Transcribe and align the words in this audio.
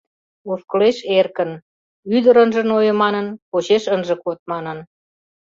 Ошкылеш 0.51 0.97
эркын, 1.17 1.51
ӱдыр 2.15 2.35
ынже 2.43 2.61
нойо 2.69 2.93
манын, 3.03 3.27
почеш 3.49 3.83
ынже 3.95 4.15
код 4.23 4.39
манын. 4.51 4.77